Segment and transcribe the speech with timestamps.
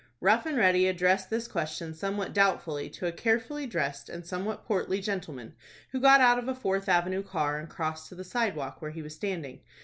[0.19, 4.99] Rough and Ready addressed this question somewhat doubtfully to a carefully dressed and somewhat portly
[4.99, 5.53] gentleman,
[5.91, 9.03] who got out of a Fourth Avenue car, and crossed to the sidewalk where he
[9.03, 9.61] was standing.